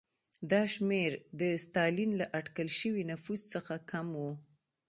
دا 0.51 0.61
شمېر 0.73 1.11
د 1.39 1.41
ستالین 1.63 2.11
له 2.19 2.25
اټکل 2.39 2.67
شوي 2.79 3.03
نفوس 3.11 3.41
څخه 3.53 3.73
کم 3.91 4.07
و. 4.19 4.23